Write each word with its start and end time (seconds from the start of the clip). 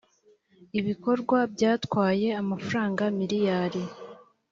ibikorwa 0.79 1.37
byatwaye 1.53 2.27
amafaranga 2.41 3.03
miliyari 3.17 3.81